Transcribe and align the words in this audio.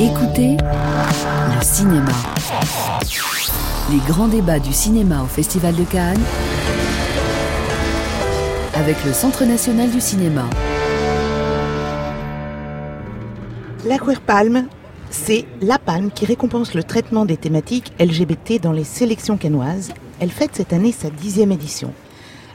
Écoutez 0.00 0.56
le 0.56 1.62
cinéma. 1.62 2.12
Les 3.90 3.98
grands 4.06 4.28
débats 4.28 4.58
du 4.58 4.72
cinéma 4.72 5.22
au 5.22 5.26
Festival 5.26 5.74
de 5.74 5.84
Cannes 5.84 6.22
avec 8.74 9.04
le 9.04 9.12
Centre 9.12 9.44
national 9.44 9.90
du 9.90 10.00
cinéma. 10.00 10.48
La 13.84 13.98
Queer 13.98 14.20
Palme, 14.20 14.66
c'est 15.10 15.46
la 15.60 15.78
palme 15.78 16.10
qui 16.10 16.24
récompense 16.26 16.74
le 16.74 16.84
traitement 16.84 17.24
des 17.24 17.36
thématiques 17.36 17.92
LGBT 18.00 18.60
dans 18.60 18.72
les 18.72 18.84
sélections 18.84 19.36
canoises. 19.36 19.92
Elle 20.20 20.30
fête 20.30 20.54
cette 20.54 20.72
année 20.72 20.92
sa 20.92 21.10
dixième 21.10 21.52
édition. 21.52 21.92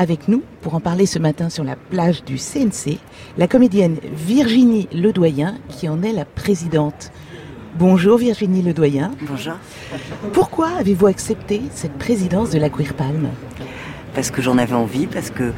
Avec 0.00 0.28
nous, 0.28 0.44
pour 0.62 0.76
en 0.76 0.80
parler 0.80 1.06
ce 1.06 1.18
matin 1.18 1.50
sur 1.50 1.64
la 1.64 1.74
plage 1.74 2.22
du 2.22 2.36
CNC, 2.36 2.98
la 3.36 3.48
comédienne 3.48 3.96
Virginie 4.12 4.88
Ledoyen, 4.92 5.58
qui 5.68 5.88
en 5.88 6.04
est 6.04 6.12
la 6.12 6.24
présidente. 6.24 7.10
Bonjour 7.76 8.16
Virginie 8.16 8.62
Ledoyen. 8.62 9.10
Bonjour. 9.22 9.54
Pourquoi 10.32 10.68
avez-vous 10.78 11.08
accepté 11.08 11.62
cette 11.74 11.98
présidence 11.98 12.50
de 12.50 12.58
la 12.58 12.70
Queer 12.70 12.94
Palme 12.94 13.28
parce 14.14 14.30
que 14.32 14.42
j'en 14.42 14.58
avais 14.58 14.74
envie, 14.74 15.06
parce 15.06 15.30
que, 15.30 15.52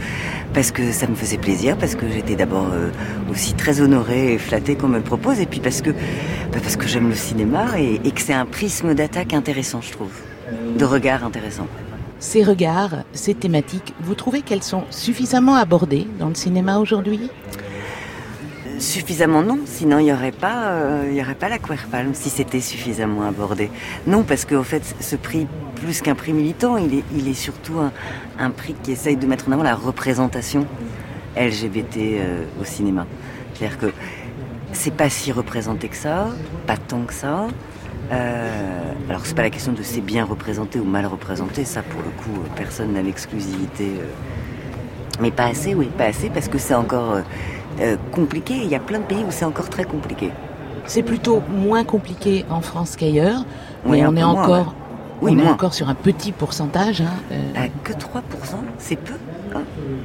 parce 0.52 0.70
que 0.70 0.92
ça 0.92 1.06
me 1.06 1.14
faisait 1.14 1.38
plaisir, 1.38 1.78
parce 1.78 1.95
que 1.95 2.06
j'étais 2.10 2.34
d'abord 2.34 2.66
euh, 2.72 2.90
aussi 3.30 3.54
très 3.54 3.80
honorée 3.80 4.34
et 4.34 4.38
flattée 4.38 4.74
qu'on 4.74 4.88
me 4.88 4.98
le 4.98 5.02
propose, 5.02 5.40
et 5.40 5.46
puis 5.46 5.60
parce 5.60 5.80
que, 5.80 5.90
bah, 5.90 6.59
parce 6.60 6.76
que 6.76 6.86
j'aime 6.86 7.09
le 7.09 7.14
cinéma 7.14 7.78
et, 7.78 8.00
et 8.04 8.10
que 8.10 8.20
c'est 8.20 8.34
un 8.34 8.45
prisme 8.45 8.92
d'attaque 8.92 9.32
intéressant, 9.32 9.80
je 9.80 9.92
trouve, 9.92 10.12
de 10.76 10.84
regard 10.84 11.24
intéressant. 11.24 11.68
Ces 12.20 12.45
regards, 12.45 13.05
ces 13.15 13.33
thématiques, 13.33 13.95
vous 14.01 14.15
trouvez 14.15 14.42
qu'elles 14.42 14.62
sont 14.62 14.84
suffisamment 14.91 15.55
abordées 15.55 16.06
dans 16.19 16.29
le 16.29 16.34
cinéma 16.34 16.79
aujourd'hui? 16.79 17.30
Suffisamment 18.79 19.43
non, 19.43 19.60
sinon 19.65 19.98
il 19.98 20.05
n'y 20.05 20.12
aurait 20.12 20.30
pas, 20.30 20.69
euh, 20.69 21.10
y 21.15 21.23
aurait 21.23 21.34
pas 21.34 21.48
la 21.48 21.59
Queer 21.59 21.79
si 22.12 22.29
c'était 22.29 22.60
suffisamment 22.60 23.23
abordé. 23.23 23.70
Non, 24.06 24.23
parce 24.23 24.45
qu'en 24.45 24.62
fait, 24.62 24.82
ce 25.01 25.16
prix, 25.16 25.46
plus 25.77 26.02
qu'un 26.02 26.15
prix 26.15 26.35
militant, 26.35 26.77
il 26.77 26.99
est, 26.99 27.04
il 27.16 27.27
est 27.27 27.35
surtout 27.35 27.79
un, 27.79 27.90
un, 28.38 28.51
prix 28.51 28.74
qui 28.82 28.93
essaye 28.93 29.16
de 29.16 29.27
mettre 29.27 29.49
en 29.49 29.52
avant 29.52 29.62
la 29.62 29.74
représentation 29.74 30.66
LGBT 31.38 31.96
euh, 31.96 32.45
au 32.60 32.65
cinéma. 32.66 33.07
C'est-à-dire 33.55 33.79
que 33.79 33.93
c'est 34.73 34.95
pas 34.95 35.09
si 35.09 35.32
représenté 35.32 35.88
que 35.88 35.96
ça, 35.96 36.29
pas 36.66 36.77
tant 36.77 37.01
que 37.01 37.15
ça. 37.15 37.49
Euh, 38.10 38.92
alors 39.08 39.24
c'est 39.24 39.34
pas 39.34 39.42
la 39.42 39.50
question 39.50 39.72
de 39.72 39.82
c'est 39.82 40.00
bien 40.00 40.24
représenté 40.24 40.80
ou 40.80 40.84
mal 40.84 41.06
représenté, 41.06 41.64
ça 41.64 41.82
pour 41.82 42.00
le 42.00 42.10
coup 42.10 42.40
personne 42.56 42.92
n'a 42.92 43.02
l'exclusivité. 43.02 43.84
Euh, 43.84 44.06
mais 45.20 45.30
pas 45.30 45.44
assez, 45.44 45.74
oui, 45.74 45.90
pas 45.96 46.04
assez 46.06 46.30
parce 46.30 46.48
que 46.48 46.58
c'est 46.58 46.74
encore 46.74 47.18
euh, 47.80 47.96
compliqué. 48.12 48.54
Il 48.54 48.68
y 48.68 48.74
a 48.74 48.80
plein 48.80 48.98
de 48.98 49.04
pays 49.04 49.24
où 49.26 49.30
c'est 49.30 49.44
encore 49.44 49.68
très 49.68 49.84
compliqué. 49.84 50.30
C'est 50.86 51.02
plutôt 51.02 51.42
moins 51.50 51.84
compliqué 51.84 52.44
en 52.50 52.60
France 52.60 52.96
qu'ailleurs, 52.96 53.44
mais 53.84 54.02
oui, 54.02 54.06
on 54.06 54.16
est 54.16 54.22
moins, 54.22 54.42
encore, 54.42 54.74
ouais. 55.22 55.32
oui, 55.32 55.36
on 55.36 55.46
est 55.46 55.48
encore 55.48 55.74
sur 55.74 55.88
un 55.88 55.94
petit 55.94 56.32
pourcentage. 56.32 57.02
Hein, 57.02 57.12
euh... 57.32 57.66
que 57.84 57.92
3%, 57.92 57.96
c'est 58.78 58.96
peu. 58.96 59.14
Hein 59.54 59.62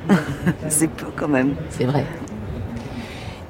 c'est 0.69 0.89
peu 0.89 1.07
quand 1.15 1.29
même. 1.29 1.55
C'est 1.69 1.85
vrai. 1.85 2.05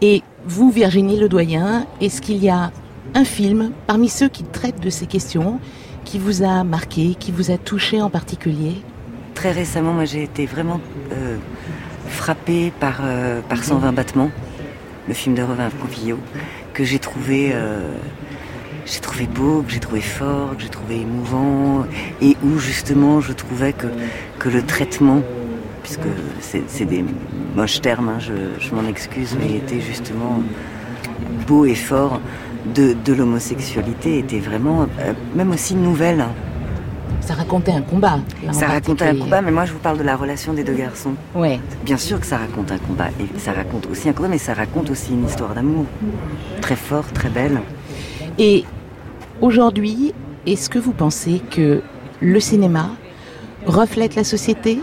Et 0.01 0.21
vous, 0.45 0.69
Virginie 0.69 1.19
Ledoyen, 1.19 1.87
est-ce 1.99 2.21
qu'il 2.21 2.37
y 2.43 2.49
a 2.49 2.71
un 3.13 3.25
film 3.25 3.71
parmi 3.87 4.09
ceux 4.09 4.27
qui 4.27 4.43
traitent 4.43 4.81
de 4.81 4.89
ces 4.89 5.05
questions 5.05 5.59
qui 6.03 6.19
vous 6.19 6.43
a 6.43 6.63
marqué, 6.63 7.15
qui 7.15 7.31
vous 7.31 7.51
a 7.51 7.57
touché 7.57 8.01
en 8.01 8.09
particulier 8.09 8.81
Très 9.33 9.51
récemment, 9.51 9.93
moi 9.93 10.05
j'ai 10.05 10.23
été 10.23 10.45
vraiment 10.45 10.79
euh, 11.11 11.37
frappée 12.07 12.71
par, 12.79 13.01
euh, 13.03 13.41
par 13.41 13.63
120 13.63 13.91
battements, 13.91 14.31
le 15.07 15.13
film 15.13 15.35
de 15.35 15.41
Revin 15.41 15.69
Pompillot, 15.69 16.19
que 16.73 16.83
j'ai 16.83 16.99
trouvé, 16.99 17.51
euh, 17.53 17.95
trouvé 19.01 19.27
beau, 19.27 19.61
que 19.61 19.73
j'ai 19.73 19.79
trouvé 19.79 19.99
fort, 19.99 20.55
que 20.55 20.63
j'ai 20.63 20.69
trouvé 20.69 21.01
émouvant, 21.01 21.85
et 22.21 22.37
où 22.43 22.57
justement 22.59 23.19
je 23.19 23.33
trouvais 23.33 23.73
que, 23.73 23.87
que 24.39 24.47
le 24.47 24.61
traitement, 24.61 25.21
puisque 25.83 26.07
c'est 26.39 26.85
des 26.85 27.03
moches 27.55 27.81
termes, 27.81 28.09
hein, 28.09 28.19
je, 28.19 28.33
je 28.59 28.73
m'en 28.73 28.88
excuse, 28.88 29.35
mais 29.38 29.57
était 29.57 29.81
justement 29.81 30.41
beau 31.45 31.65
et 31.65 31.75
fort 31.75 32.21
de, 32.73 32.95
de 33.05 33.13
l'homosexualité 33.13 34.19
était 34.19 34.39
vraiment, 34.39 34.87
euh, 34.99 35.13
même 35.35 35.51
aussi 35.51 35.75
nouvelle. 35.75 36.25
Ça 37.21 37.33
racontait 37.33 37.71
un 37.71 37.81
combat. 37.81 38.19
Ça 38.51 38.67
racontait 38.67 39.07
un 39.07 39.15
combat, 39.15 39.41
mais 39.41 39.51
moi 39.51 39.65
je 39.65 39.73
vous 39.73 39.79
parle 39.79 39.97
de 39.97 40.03
la 40.03 40.15
relation 40.15 40.53
des 40.53 40.63
deux 40.63 40.73
garçons. 40.73 41.13
Ouais. 41.33 41.59
Bien 41.83 41.97
sûr 41.97 42.19
que 42.19 42.25
ça 42.25 42.37
raconte 42.37 42.71
un 42.71 42.77
combat, 42.77 43.07
et 43.19 43.39
ça 43.39 43.51
raconte 43.51 43.87
aussi 43.89 44.09
un 44.09 44.13
combat, 44.13 44.29
mais 44.29 44.37
ça 44.37 44.53
raconte 44.53 44.89
aussi 44.89 45.13
une 45.13 45.25
histoire 45.25 45.53
d'amour. 45.53 45.85
Très 46.61 46.75
forte, 46.75 47.13
très 47.13 47.29
belle. 47.29 47.59
Et 48.37 48.63
aujourd'hui, 49.41 50.13
est-ce 50.45 50.69
que 50.69 50.77
vous 50.77 50.91
pensez 50.91 51.41
que 51.49 51.81
le 52.21 52.39
cinéma 52.39 52.89
reflète 53.65 54.15
la 54.15 54.23
société? 54.23 54.79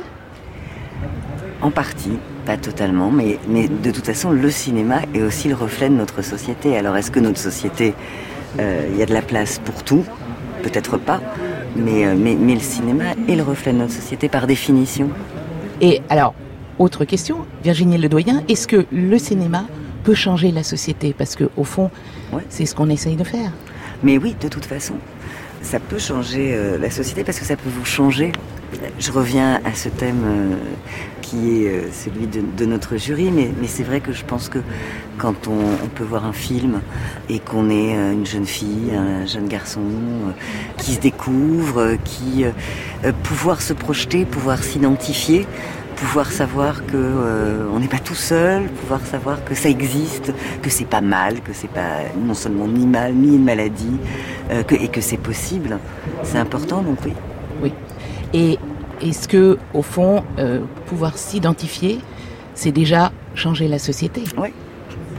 En 1.61 1.71
partie, 1.71 2.19
pas 2.45 2.57
totalement, 2.57 3.11
mais, 3.11 3.39
mais 3.49 3.69
de 3.69 3.91
toute 3.91 4.07
façon, 4.07 4.31
le 4.31 4.51
cinéma 4.51 5.01
est 5.15 5.23
aussi 5.23 5.49
le 5.49 5.55
reflet 5.55 5.89
de 5.89 5.95
notre 5.95 6.23
société. 6.23 6.77
Alors, 6.77 6.97
est-ce 6.97 7.11
que 7.11 7.21
notre 7.21 7.39
société, 7.39 7.95
il 8.57 8.61
euh, 8.61 8.97
y 8.97 9.03
a 9.03 9.07
de 9.07 9.15
la 9.15 9.23
place 9.23 9.61
pour 9.65 9.83
tout? 9.83 10.05
Peut-être 10.63 10.97
pas, 10.97 11.21
mais, 11.77 12.07
euh, 12.07 12.15
mais, 12.17 12.35
mais, 12.35 12.55
le 12.55 12.61
cinéma 12.61 13.05
est 13.29 13.35
le 13.35 13.43
reflet 13.43 13.73
de 13.73 13.79
notre 13.79 13.93
société 13.93 14.29
par 14.29 14.47
définition. 14.47 15.09
Et 15.81 16.01
alors, 16.09 16.35
autre 16.79 17.05
question, 17.05 17.39
Virginie 17.65 17.99
Ledoyen, 17.99 18.43
est-ce 18.49 18.67
que 18.67 18.87
le 18.93 19.19
cinéma 19.19 19.65
peut 20.05 20.15
changer 20.15 20.53
la 20.53 20.63
société? 20.63 21.15
Parce 21.17 21.35
que 21.35 21.51
au 21.57 21.65
fond, 21.65 21.91
ouais. 22.33 22.43
c'est 22.49 22.67
ce 22.67 22.75
qu'on 22.75 22.91
essaye 22.91 23.17
de 23.17 23.25
faire. 23.25 23.53
Mais 24.03 24.19
oui, 24.19 24.35
de 24.41 24.49
toute 24.49 24.65
façon, 24.65 24.95
ça 25.63 25.79
peut 25.79 25.99
changer 25.99 26.53
euh, 26.55 26.77
la 26.77 26.91
société 26.91 27.23
parce 27.23 27.39
que 27.39 27.45
ça 27.45 27.57
peut 27.57 27.71
vous 27.71 27.85
changer. 27.85 28.33
Je 28.99 29.13
reviens 29.13 29.61
à 29.65 29.75
ce 29.75 29.89
thème 29.89 30.23
euh, 30.25 30.57
qui 31.21 31.65
est 31.65 31.69
euh, 31.69 31.83
celui 31.93 32.27
de, 32.27 32.65
notre 32.67 32.97
jury, 32.97 33.31
mais, 33.31 33.51
c'est 33.67 33.85
vrai 33.85 34.01
que 34.01 34.13
je 34.13 34.25
pense 34.25 34.49
que 34.49 34.59
quand 35.19 35.47
on, 35.47 35.85
on 35.85 35.89
peut 35.89 36.05
voir 36.05 36.25
un 36.27 36.33
film 36.33 36.81
et 37.29 37.39
qu'on 37.39 37.71
est 37.71 37.93
une 37.93 38.27
jeune 38.27 38.47
fille, 38.47 38.93
un 38.93 39.25
jeune 39.27 39.47
garçon 39.47 39.81
qui 40.79 40.95
se 40.95 41.01
découvre, 41.01 41.97
qui 42.05 42.45
pouvoir 43.23 43.63
se 43.63 43.73
projeter, 43.73 44.25
pouvoir 44.25 44.63
s'identifier, 44.63 45.47
pouvoir 46.03 46.33
savoir 46.33 46.85
que 46.85 46.97
euh, 46.97 47.71
on 47.73 47.79
n'est 47.79 47.87
pas 47.87 48.01
tout 48.01 48.17
seul, 48.17 48.65
pouvoir 48.65 49.01
savoir 49.07 49.45
que 49.45 49.55
ça 49.55 49.69
existe, 49.69 50.33
que 50.61 50.69
c'est 50.69 50.85
pas 50.85 51.01
mal, 51.01 51.41
que 51.41 51.53
c'est 51.53 51.71
pas 51.71 52.01
non 52.21 52.35
seulement 52.35 52.67
ni 52.67 52.87
mal 52.87 53.15
ni 53.15 53.37
une 53.37 53.45
maladie, 53.45 53.99
euh, 54.51 54.65
que, 54.65 54.75
et 54.75 54.89
que 54.89 55.01
c'est 55.01 55.17
possible. 55.17 55.79
C'est 56.25 56.39
important, 56.39 56.83
donc 56.83 56.99
oui. 57.05 57.13
Oui. 57.63 57.73
Et 58.35 58.59
est-ce 59.01 59.29
que, 59.29 59.59
au 59.73 59.83
fond, 59.83 60.25
euh, 60.39 60.61
pouvoir 60.87 61.17
s'identifier, 61.17 62.01
c'est 62.55 62.73
déjà 62.73 63.13
changer 63.37 63.69
la 63.69 63.79
société? 63.79 64.25
Oui. 64.37 64.49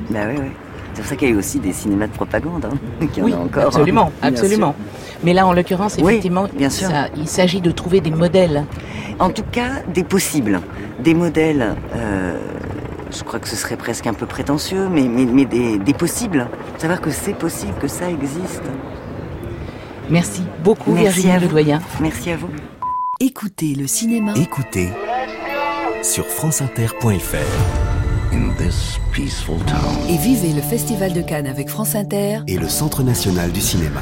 Bah 0.09 0.19
oui, 0.27 0.35
oui. 0.37 0.49
C'est 0.93 1.01
pour 1.01 1.09
ça 1.09 1.15
qu'il 1.15 1.29
y 1.29 1.31
a 1.31 1.33
eu 1.33 1.37
aussi 1.37 1.59
des 1.59 1.71
cinémas 1.71 2.07
de 2.07 2.11
propagande, 2.11 2.65
hein, 2.65 3.07
qui 3.13 3.21
oui, 3.21 3.33
en 3.33 3.37
a 3.37 3.43
encore. 3.45 3.63
Absolument, 3.67 4.11
hein, 4.21 4.27
absolument. 4.27 4.75
Mais 5.23 5.33
là, 5.33 5.47
en 5.47 5.53
l'occurrence, 5.53 5.97
effectivement, 5.97 6.43
oui, 6.43 6.57
bien 6.57 6.69
sûr. 6.69 6.89
Ça, 6.89 7.07
il 7.15 7.29
s'agit 7.29 7.61
de 7.61 7.71
trouver 7.71 8.01
des 8.01 8.11
modèles. 8.11 8.65
En 9.19 9.29
tout 9.29 9.43
cas, 9.51 9.81
des 9.93 10.03
possibles. 10.03 10.61
Des 10.99 11.13
modèles, 11.13 11.75
euh, 11.95 12.37
je 13.11 13.23
crois 13.23 13.39
que 13.39 13.47
ce 13.47 13.55
serait 13.55 13.77
presque 13.77 14.07
un 14.07 14.13
peu 14.13 14.25
prétentieux, 14.25 14.87
mais, 14.89 15.03
mais, 15.03 15.25
mais 15.25 15.45
des, 15.45 15.77
des, 15.77 15.93
possibles. 15.93 16.47
Savoir 16.77 17.01
que 17.01 17.11
c'est 17.11 17.33
possible, 17.33 17.73
que 17.81 17.87
ça 17.87 18.09
existe. 18.09 18.63
Merci 20.09 20.43
beaucoup, 20.63 20.91
Merci 20.93 21.21
Virginie 21.21 21.45
Ledoyen. 21.47 21.81
Merci 22.01 22.31
à 22.31 22.37
vous. 22.37 22.49
Écoutez 23.19 23.75
le 23.75 23.87
cinéma. 23.87 24.33
Écoutez 24.35 24.89
sur 26.03 26.25
franceinter.fr. 26.25 27.93
Et 30.09 30.17
vivez 30.17 30.53
le 30.53 30.61
Festival 30.61 31.13
de 31.13 31.21
Cannes 31.21 31.47
avec 31.47 31.69
France 31.69 31.95
Inter 31.95 32.39
et 32.47 32.57
le 32.57 32.67
Centre 32.67 33.03
national 33.03 33.51
du 33.51 33.61
cinéma. 33.61 34.01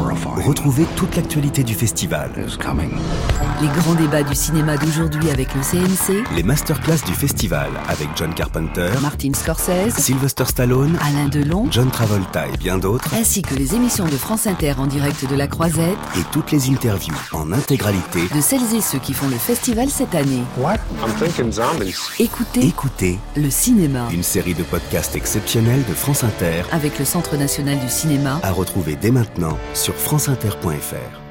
Retrouvez 0.00 0.84
toute 0.96 1.16
l'actualité 1.16 1.62
du 1.64 1.74
festival. 1.74 2.30
Les 2.36 3.68
grands 3.68 3.94
débats 3.94 4.22
du 4.22 4.34
cinéma 4.34 4.76
d'aujourd'hui 4.76 5.30
avec 5.30 5.48
le 5.54 5.60
CNC. 5.62 6.24
Les 6.34 6.42
masterclass 6.42 6.98
du 7.06 7.12
festival 7.12 7.70
avec 7.88 8.08
John 8.16 8.34
Carpenter, 8.34 8.90
Martin 9.00 9.32
Scorsese, 9.32 9.94
Sylvester 9.96 10.44
Stallone, 10.44 10.98
Alain 11.02 11.28
Delon, 11.28 11.66
John 11.70 11.90
Travolta 11.90 12.46
et 12.48 12.56
bien 12.58 12.78
d'autres. 12.78 13.14
Ainsi 13.14 13.40
que 13.42 13.54
les 13.54 13.74
émissions 13.74 14.04
de 14.04 14.10
France 14.16 14.46
Inter 14.46 14.74
en 14.78 14.86
direct 14.86 15.28
de 15.28 15.34
la 15.34 15.46
Croisette. 15.46 15.96
Et 16.16 16.22
toutes 16.30 16.52
les 16.52 16.68
interviews 16.70 17.14
en 17.32 17.50
intégralité 17.52 18.20
de 18.34 18.40
celles 18.40 18.74
et 18.74 18.80
ceux 18.82 18.98
qui 18.98 19.14
font 19.14 19.28
le 19.28 19.36
festival 19.36 19.88
cette 19.88 20.14
année. 20.14 20.42
What? 20.58 20.78
I'm 21.02 21.12
thinking 21.18 21.52
zombies. 21.52 21.96
Écoutez, 22.18 22.66
Écoutez 22.66 23.18
le 23.36 23.48
cinéma. 23.50 24.08
Une 24.12 24.22
série 24.22 24.54
de 24.54 24.62
podcasts 24.62 25.16
exceptionnels 25.16 25.84
de 25.88 25.94
France 25.94 26.22
Inter 26.24 26.62
avec 26.72 26.98
le 26.98 27.04
Centre 27.04 27.36
national 27.36 27.78
du 27.78 27.88
cinéma 27.88 28.40
à 28.42 28.52
retrouver 28.52 28.96
dès 29.00 29.10
maintenant 29.10 29.56
sur 29.86 29.94
franceinter.fr. 29.94 31.25